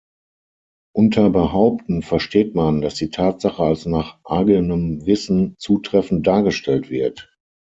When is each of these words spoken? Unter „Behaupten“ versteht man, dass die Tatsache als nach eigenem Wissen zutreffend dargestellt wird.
Unter 0.95 1.29
„Behaupten“ 1.29 2.01
versteht 2.01 2.55
man, 2.55 2.81
dass 2.81 2.95
die 2.95 3.11
Tatsache 3.11 3.61
als 3.61 3.85
nach 3.85 4.17
eigenem 4.25 5.05
Wissen 5.05 5.53
zutreffend 5.59 6.25
dargestellt 6.25 6.89
wird. 6.89 7.29